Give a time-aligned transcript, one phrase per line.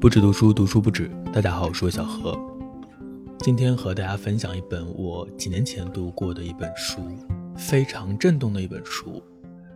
[0.00, 1.10] 不止读书，读书不止。
[1.32, 2.38] 大家好，我是小何。
[3.40, 7.00] 今天和大家分享一本我几年前读过的一本书，
[7.56, 9.20] 非常震动的一本书。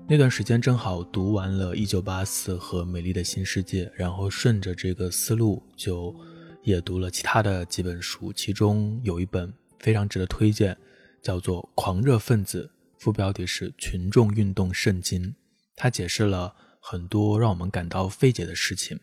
[0.07, 6.15] 那段时间正好读完了《一九八四》和《美丽的新世界》，然后顺着这个思路就
[6.63, 10.79] 也读了其他的几本书，其中有一本非常值得推荐，
[11.21, 12.71] 叫做《狂热分子》，
[13.03, 15.31] 副标题是《群众运动圣经》，
[15.75, 19.01] 它解释了很多让我们感到费解的事情。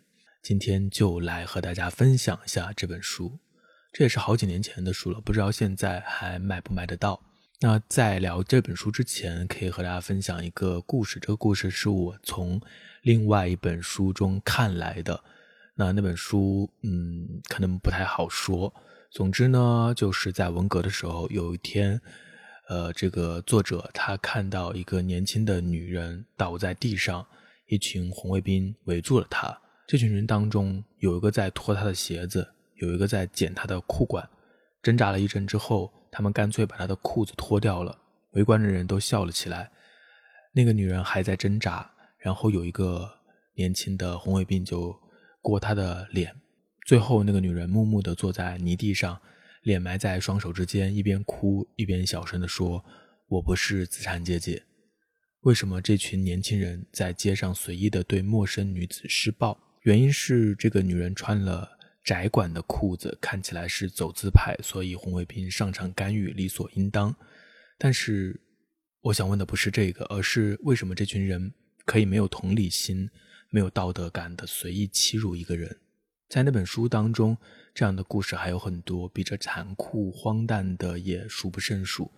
[0.49, 3.37] 今天就来和大家分享一下这本书，
[3.93, 7.21] 这也是好几年前的书了，不知道现在还买不买得到。
[7.61, 11.19] 那在聊这本书之前，可以和大家分享一个故事。
[11.19, 12.59] 这个故事是我从
[13.03, 15.23] 另外一本书中看来的。
[15.75, 18.73] 那那本书，嗯，可能不太好说。
[19.11, 22.01] 总之呢，就是在文革的时候，有一天，
[22.69, 27.23] 呃，这个作者他看到一个年轻的女人倒在地上，
[27.67, 29.55] 一群红卫兵围住了她。
[29.89, 34.29] 这群人当中，有一个在脱他的鞋子，有一个在剪他的裤管。
[34.83, 37.97] 挣扎了一阵之后，他们干脆把他的裤子脱掉了。
[38.33, 39.71] 围观的人都笑了起来。
[40.53, 43.09] 那个女人还在挣扎，然后有一个
[43.55, 44.95] 年轻的红卫兵就
[45.41, 46.35] 过她的脸。
[46.85, 49.19] 最后，那个女人木木地坐在泥地上，
[49.63, 52.85] 脸埋在双手之间，一边哭一边小声地说
[53.27, 54.61] ：“我不是资产阶级。”
[55.41, 59.59] 为什么这群年轻人在街上随意地对陌生女子施暴？
[59.83, 67.15] 原因是这个女人穿了窄管的裤子，看起来是走资派，所以红卫兵上场干预理所应当。
[67.77, 68.39] 但是，
[69.01, 71.53] 我想问的不是这个，而是为什么这群人
[71.85, 73.09] 可以没有同理心、
[73.49, 75.79] 没有道德感的随意欺辱一个人？
[76.27, 77.37] 在那本书当中，
[77.73, 82.11] 这样的故事还有很多，比这残酷荒诞的也数不胜数。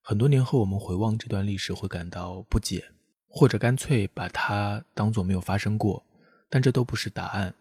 [0.00, 2.92] 很多年后，我们回望这段历史，会感到不解，
[3.28, 6.04] 或者干脆把它当作没有发生过。
[6.48, 7.54] 但这都不是答案。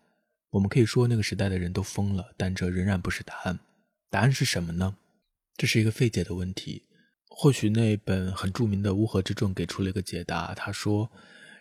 [0.51, 3.59] 我们可以说那个时代的人都疯了，但这仍然不是答案。
[4.09, 4.95] 答案是什么呢？
[5.55, 6.83] 这是一个费解的问题。
[7.29, 10.53] 或许那本很著名的《乌合之众》给出了一个解答。
[10.55, 11.11] 他说，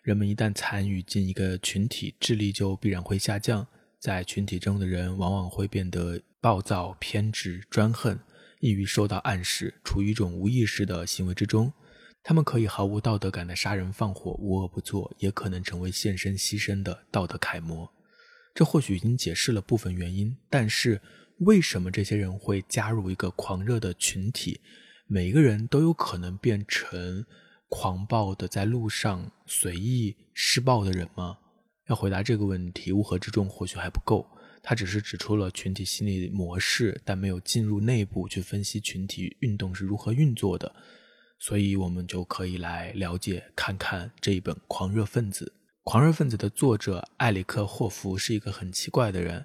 [0.03, 3.67] 人们一旦参与进一个群体，智力就必然会下降。
[3.99, 8.19] 在群体中的人往往会变得暴躁、偏执、专横，
[8.61, 11.73] 易于受到暗示，处于一种无意识的行为之中。
[12.29, 17.89] 他们可以毫无道德感的杀人放火，无恶不作，也可能成为献身牺牲的道德楷模。
[18.53, 21.01] 这或许已经解释了部分原因，但是
[21.39, 24.61] 为什么这些人会加入一个狂热的群体？
[25.07, 27.25] 每一个人都有可能变成
[27.69, 31.39] 狂暴的在路上随意施暴的人吗？
[31.89, 34.27] 要回答这个问题，乌合之众或许还不够，
[34.65, 40.75] 他只是指出了群体心理模式，但没有进入内部去分析群体运动是如何运作的。
[41.39, 45.45] 所以，我们就可以来了解看看这一本《狂热分子》。
[45.85, 49.45] 《狂热分子》的作者埃里克·霍夫是一个很奇怪的人。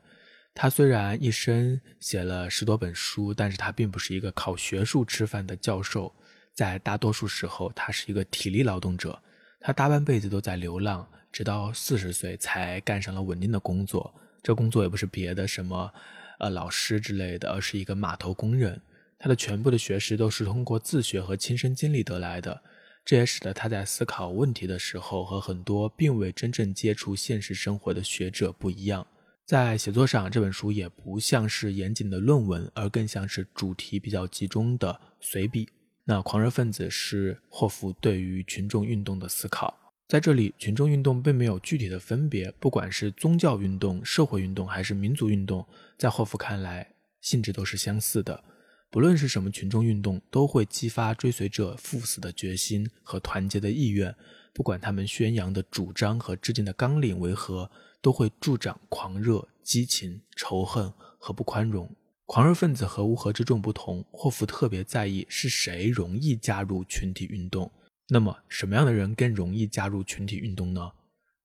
[0.54, 6.14] 他虽然一生写了十多本书，但是他并不是一个靠学术吃饭的教授。
[6.54, 9.18] 在大多数时候，他是一个体力劳动者。
[9.60, 14.14] 他大半辈子都在流浪，直到四十岁才干上了稳定的工作。
[14.42, 15.94] 这工作也不是别的什么，
[16.40, 18.82] 呃，老师之类的，而是一个码头工人。
[19.24, 22.64] 他的全部的学识都是通过自学和亲身经历得来的，
[23.06, 29.06] 这也使得他在思考问题的时候和很多并未真正接触现实生活的学者不一样。
[29.46, 35.70] 在写作上，这本书也不像是严谨的论文，而更像是主题比较集中的随笔。
[36.06, 45.64] 那《狂热分子》是霍夫对于群众运动的思考，在这里，群众运动并没有具体的分别，不管是宗教运动、社会运动还是民族运动，
[45.96, 48.44] 在霍夫看来，性质都是相似的。
[48.92, 54.14] 不论是什么群众运动，都会激发追随者赴死的决心和团结的意愿。
[54.54, 61.90] 不管他们宣扬的主张和制定的纲领为何，都会助长狂热、激情、仇恨和不宽容。
[62.26, 67.72] 狂热分子和乌合之众不同，霍夫特别在意是谁容易加入群体运动。
[68.10, 70.92] 那么，什么样的人更容易加入群体运动呢？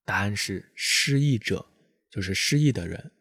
[0.04, 1.64] 答案是失意者，
[2.10, 3.12] 就是失意的人。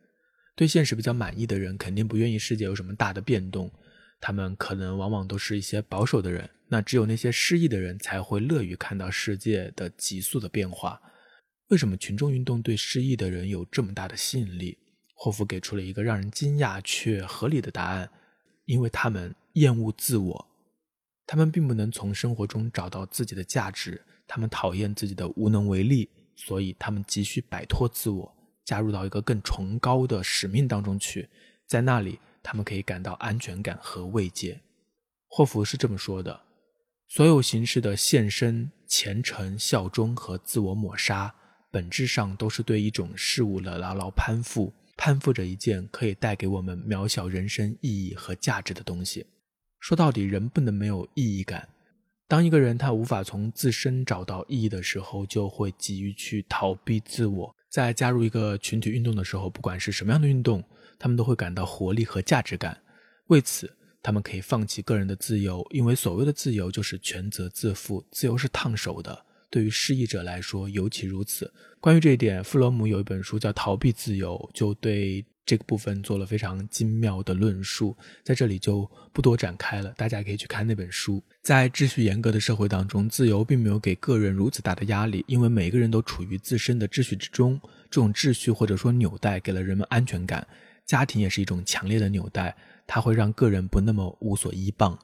[0.55, 3.71] 对现实比较满意的人，肯定不愿意世界有什么大的变动。
[4.19, 10.99] 他们可能往往都是一些保守的人，那只有那些失意的人才会乐于看到世界的急速的变化。
[11.67, 14.77] 为什么群众运动对失意的人有这么大的吸引力？
[15.15, 18.09] 霍夫给出了一个让人惊讶却合理的答案：
[18.65, 20.47] 因为他们厌恶自我，
[21.25, 31.29] 他们并不能从生活中找到自己的价值，他们讨厌自己的无能为力，所以他们急需摆脱自我，加入到一个更崇高的使命当中去，
[31.67, 32.19] 在那里。
[32.45, 34.61] 他们可以感到安全感和慰藉。
[35.27, 36.41] 霍夫是这么说的：
[37.07, 41.33] 所有形式的献身、虔诚、效忠和自我抹杀，
[41.71, 44.71] 本质上都是对一种事物的牢牢攀附。
[44.95, 49.25] 攀附着一件可以带给我们渺小人生意义和价值的东西。
[49.79, 51.67] 说到底，人不能没有意义感。
[52.27, 57.55] 当一个人他无法从自身找到意义的时候，就会急于去逃避自我。
[57.69, 60.63] 在加入一个群体运动的时候，不管是什么样的运动，
[60.99, 62.77] 他们都会感到活力和价值感。
[63.27, 63.71] 为此，
[64.01, 69.25] 他们可以放弃个人的自由，因为所谓的自由就是全责自负，自由是烫手的。
[69.49, 71.51] 对于失意者来说，尤其如此。
[71.79, 75.25] 关于这一点，弗洛姆有一本书叫《逃避自由》，就对。
[75.47, 81.21] 这个部分做了非常精妙的论述，在这里就不多展开了，大家可以去看那本书。
[81.43, 87.61] 在秩序严格的社会当中，自由并没有给个人如此大的压力，因为每个人都处于自身的秩序之中。
[87.91, 90.47] 这种秩序或者说纽带给了人们安全感。
[90.85, 92.55] 家庭也是一种强烈的纽带，
[92.85, 94.97] 它会让个人不那么无所依傍。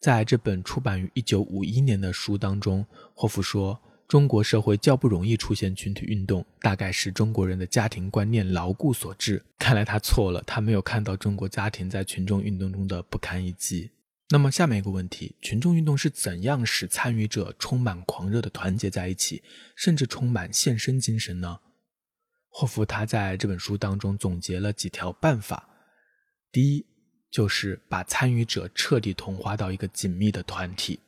[0.00, 3.80] 在这本出版于一九五一年的书当中，霍夫说。
[4.06, 9.42] 中国社会较不容易出现群体运动，大概是中国人的家庭观念牢固所致。
[9.58, 13.90] 看来他错了，他没有看到中国家庭在群众运动中的不堪一击。
[14.28, 19.42] 那么下面一个问题：群众运动是怎样使参与者充满狂热的团结在一起，
[19.74, 21.60] 甚至充满献身精神呢？
[22.56, 25.68] 霍夫他在这本书当中总结了几条办法。
[26.52, 26.86] 第一，
[27.28, 31.00] 就是把参与者彻底同化到一个紧密的团体。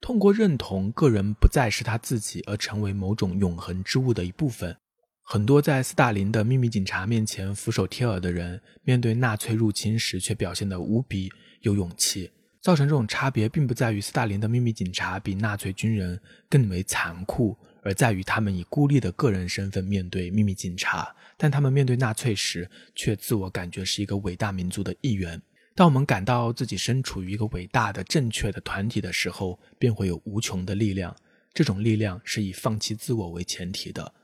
[0.00, 4.76] 通过认同个人不再是他自己，而成为某种永恒之物的一部分。
[5.24, 11.28] 很多在斯大林的秘密警察面前俯首帖耳的人，面对纳粹入侵时却表现得无比
[11.62, 12.30] 有勇气。
[12.60, 25.42] 造成这种差别，并不在于斯大林的秘密警察比纳粹军人更为残酷，而在于他们以孤立的个人身份面对秘密警察，但他们面对纳粹时，却自我感觉是一个伟大民族的一员。
[25.74, 31.16] 当我们感到自己身处于一个伟大的、正确的团体的时候，便会有无穷的力量。
[31.54, 34.14] 这种力量是以放弃自我为前提的。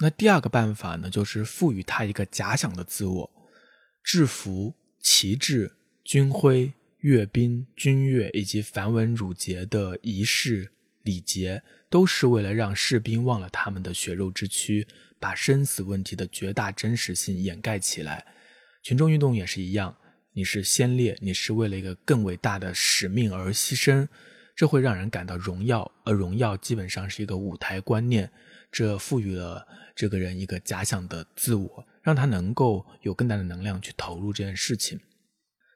[0.00, 3.30] 那第二个办法呢，就是赋予他一个假想的自我。
[4.04, 5.72] 制服、旗帜、
[6.04, 10.70] 军徽、阅兵、军乐以及繁文缛节的仪式
[11.08, 14.86] 礼节，都是为了让士兵忘了他们的血肉之躯，
[15.18, 18.26] 把生死问题的绝大真实性掩盖起来。
[18.82, 19.96] 群众运动也是一样。
[20.34, 24.06] 你是先烈，你是为了一个更伟大的使命而牺牲，
[24.54, 28.30] 这会让人感到荣耀，而荣耀基本上是一个舞台观念，
[28.70, 29.66] 这赋予了
[29.96, 35.00] 这个人一个假想的自我，让他能够有更大的能量去投入这件事情。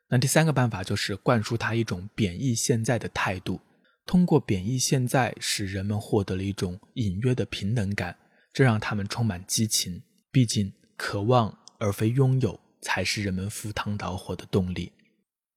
[0.08, 3.60] 那第三个办法就是灌输他一种贬义现在的态度，
[4.06, 8.18] 通过贬义现在，使人们获得了一种隐约的平等感，
[8.52, 10.02] 这让他们充满激情。
[10.30, 12.60] 毕竟，渴望而非拥有。
[12.84, 14.90] 才是人们赴汤蹈火的动力。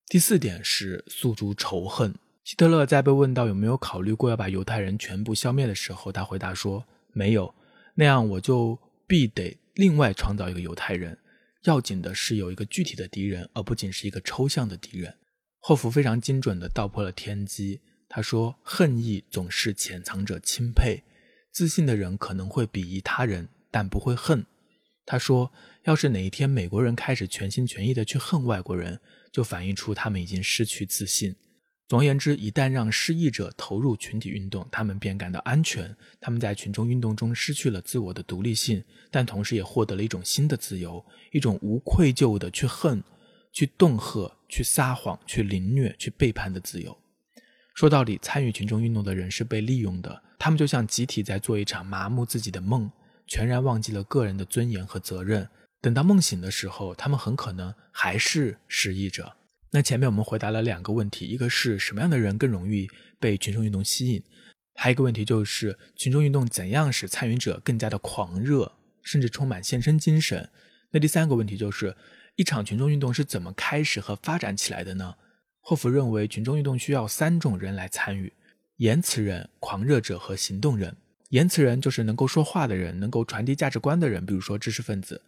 [0.07, 2.13] 第四点是诉诸仇恨。
[2.43, 7.51] 希特勒在被问到有没有考虑过要把犹太人全部消灭的时候，他回答说：“没有，
[7.95, 8.77] 那样我就
[9.07, 11.17] 必得另外创造一个犹太人。
[11.63, 15.17] 要紧的是有一个具体的敌人，而不仅是一个抽象的敌人。”
[15.61, 17.81] 霍夫非常精准地道破了天机。
[18.15, 21.03] 他说：“恨意总是潜藏着钦佩，
[21.51, 24.45] 自信的人可能会鄙夷他人，但不会恨。”
[25.05, 25.51] 他说
[25.83, 29.01] ：“要是哪一天美国人开始全心全意地去恨外国人，
[29.33, 31.35] 就反映出他们已经失去自信。
[31.89, 35.93] 总而言之，一旦让失意者投入群体运动，他们便感到安全。
[36.21, 43.03] 他们在群众运动中失去了自我的独立性，但同时也获得了一种新的自由，一种无愧疚的去恨、
[43.51, 46.97] 去恫吓、去撒谎、去凌虐、去背叛的自由。
[47.75, 52.89] 说到底，参与群众运动的人是被利用的，他们就像集体在做一场麻木自己的梦。”
[53.27, 55.49] 全然忘记了个人的尊严和责任。
[55.81, 59.35] 等到梦醒的时候，他们很可能还是失忆者。
[59.71, 62.87] 那前面我们回答了两个问题：一个是什么样的人更容易
[63.19, 64.21] 被群众运动吸引；
[64.75, 70.47] 还有一个问题就是群众运动怎样使参与者更加的狂热，甚至充满献身精神。
[70.91, 71.97] 那第三个问题就是
[72.35, 75.15] 一场群众运动是怎么开始和发展起来的呢？
[75.67, 78.31] 霍夫认为，群众运动需要三种人来参与：
[78.77, 80.95] 言辞人、狂热者和行动人。
[81.29, 85.19] 言辞人就是能够说话的人，能够传递价值观的人，比如说知识分子。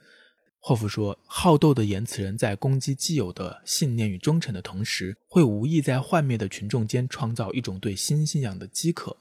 [0.60, 9.18] 霍夫说，好斗的言辞人在攻击既有的信念与忠诚的同时，会无意在幻灭的群众间创造一种对新信仰的饥渴。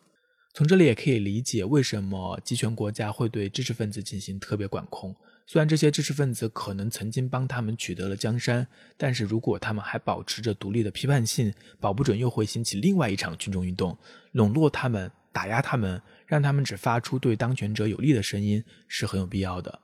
[0.53, 5.17] 从这里也可以理解为什么集权国家会对知识分子进行特别管控。
[5.47, 13.97] 虽然这些知识分子可能曾经帮他们取得了江山，但是如果他们还保持着独立的批判性，保不准又会兴起另外一场群众运动，
[14.33, 16.03] 笼络他们，打压他们。
[16.27, 19.83] 让他们只发出对当权者有利的声音是很有必要的。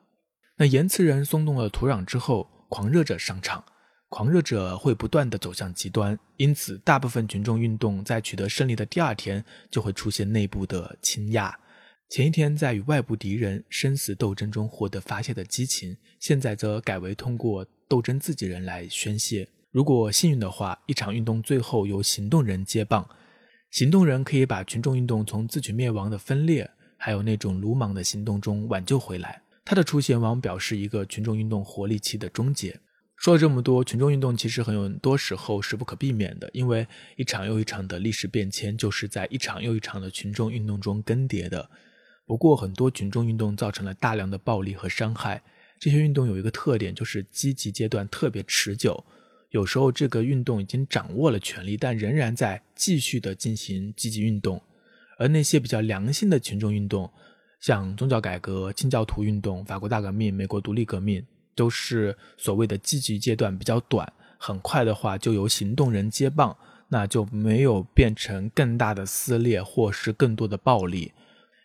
[0.56, 3.64] 那言辞人松动了土壤之后，狂热者上场，
[4.08, 11.54] 狂热者会不断的走向极端，因此大部分群众运动在取得胜利的第二天就会出现内部的倾轧。
[12.08, 19.48] 前一天在与外部敌人生死斗争中获得发泄的激情，现在则改为通过斗争自己人来宣泄。
[19.70, 23.08] 如果幸运的话，一场运动最后由行动人接棒，
[23.70, 29.42] 行动人可以把群众运动从自取灭亡的分裂，还有那种鲁莽的行动中挽救回来。
[29.64, 32.78] 他的出现往往表示一个群众运动活力期的终结。
[33.16, 41.70] 说了这么多，群众运动其实很多时候是不可避免的，因为一场又一场的历史变迁就是在一场又一场的群众运动中更迭的。
[42.32, 45.42] 不过，很多群众运动造成了大量的暴力和伤害。
[45.78, 49.04] 这些运动有一个特点，就是积极阶段特别持久。
[49.50, 54.58] 有时候，这个运动已经掌握了权力，但仍然在继续的进行积极运动。
[55.18, 57.10] 而那些比较良性的群众运动，
[57.60, 61.22] 像宗教改革、清教徒运动、法国大革命、美国独立革命，
[61.54, 66.56] 都是所谓的积极阶段比较短，很快的话就由行动人接棒，
[66.88, 71.12] 那就没有变成更大的撕裂或是更多的暴力。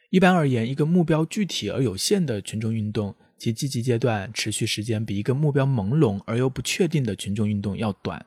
[0.09, 8.25] 一般而言，一个目标具体而有限的群众运动，其积极阶段持续时间比一个目标朦胧而又不确定的群众运动要短，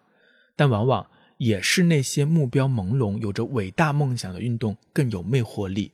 [0.55, 5.93] 但往往也是那些目标朦胧、有着伟大梦想的运动更有魅惑力。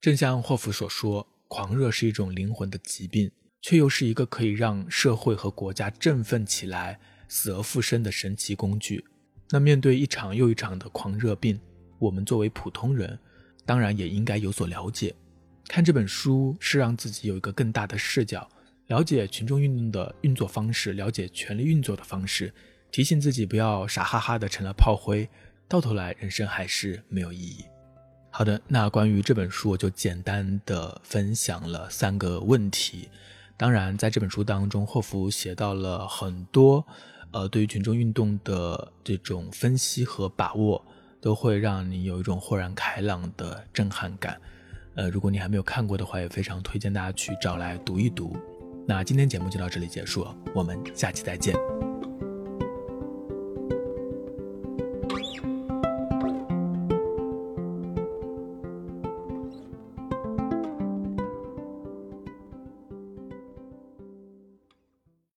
[0.00, 3.28] 正像霍夫所说，狂热是一种灵魂的疾病，
[3.60, 9.04] 却又是一个可以让社会和国家振奋起来、死而复生的神奇工具。
[9.50, 11.58] 那面对一场又一场的狂热病，
[11.98, 13.18] 我们作为普通人，
[13.66, 15.12] 当然也应该有所了解。
[15.66, 18.48] 看这本书是让自己有一个更大的视角，
[18.86, 22.52] 了解群众运动的运作方式，了解权力运作的方式，
[22.90, 25.28] 提醒自己不要傻哈哈的成了炮灰，
[25.66, 27.64] 到头来人生还是没有意义。
[28.30, 33.08] 好的，那关于这本书，我就简单的分享了三个问题。
[33.56, 36.84] 当然，在这本书当中，霍夫写到了很多，
[37.30, 40.84] 呃，对于群众运动的这种分析和把握，
[41.20, 44.40] 都会让你有一种豁然开朗的震撼感。
[44.94, 48.36] 呃，如果你还没有看过的话，也非常推荐大家去找来读一读。
[48.86, 51.56] 那今天节目就到这里结束了，我们下期再见。